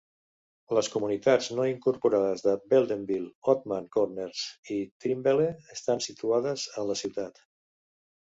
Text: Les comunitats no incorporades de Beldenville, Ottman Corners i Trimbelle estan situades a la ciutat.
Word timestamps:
Les 0.75 0.87
comunitats 0.93 1.49
no 1.57 1.65
incorporades 1.71 2.41
de 2.45 2.53
Beldenville, 2.71 3.29
Ottman 3.53 3.91
Corners 3.97 4.41
i 4.77 4.79
Trimbelle 5.05 5.47
estan 5.75 6.01
situades 6.07 6.65
a 6.83 6.87
la 6.93 6.97
ciutat. 7.03 7.43